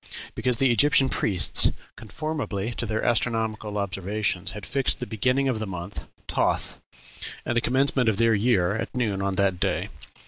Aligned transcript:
because 0.33 0.57
the 0.57 0.71
Egyptian 0.71 1.09
priests, 1.09 1.71
conformably 1.95 2.71
to 2.73 2.87
their 2.87 3.03
astronomical 3.05 3.77
observations, 3.77 4.53
had 4.53 4.65
fixed 4.65 4.99
the 4.99 5.05
beginning 5.05 5.47
of 5.47 5.59
the 5.59 5.67
month 5.67 6.05
Toth, 6.25 6.81
and 7.45 7.55
the 7.55 7.61
commencement 7.61 8.09
of 8.09 8.17
their 8.17 8.33
year, 8.33 8.75
at 8.75 8.97
noon 8.97 9.21
on 9.21 9.35
that 9.35 9.59
day. 9.59 9.89